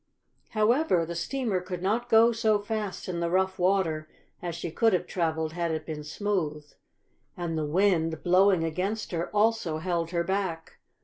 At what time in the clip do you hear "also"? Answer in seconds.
9.29-9.77